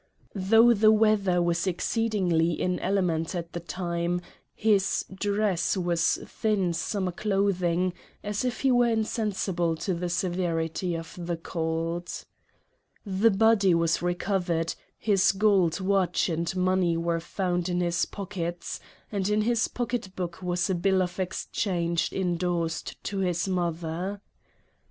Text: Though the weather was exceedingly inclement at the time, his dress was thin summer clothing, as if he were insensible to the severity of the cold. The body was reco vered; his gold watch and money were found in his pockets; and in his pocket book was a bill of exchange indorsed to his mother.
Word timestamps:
Though 0.33 0.73
the 0.73 0.91
weather 0.91 1.43
was 1.43 1.67
exceedingly 1.67 2.53
inclement 2.53 3.35
at 3.35 3.53
the 3.53 3.59
time, 3.59 4.19
his 4.55 5.05
dress 5.13 5.77
was 5.77 6.17
thin 6.25 6.73
summer 6.73 7.11
clothing, 7.11 7.93
as 8.23 8.43
if 8.43 8.61
he 8.61 8.71
were 8.71 8.89
insensible 8.89 9.75
to 9.75 9.93
the 9.93 10.09
severity 10.09 10.95
of 10.95 11.15
the 11.23 11.37
cold. 11.37 12.11
The 13.05 13.29
body 13.29 13.75
was 13.75 13.99
reco 13.99 14.41
vered; 14.41 14.73
his 14.97 15.31
gold 15.33 15.79
watch 15.79 16.29
and 16.29 16.55
money 16.55 16.97
were 16.97 17.19
found 17.19 17.69
in 17.69 17.79
his 17.79 18.05
pockets; 18.07 18.79
and 19.11 19.29
in 19.29 19.43
his 19.43 19.67
pocket 19.67 20.15
book 20.15 20.41
was 20.41 20.67
a 20.67 20.73
bill 20.73 21.03
of 21.03 21.19
exchange 21.19 22.11
indorsed 22.11 22.95
to 23.03 23.19
his 23.19 23.47
mother. 23.47 24.19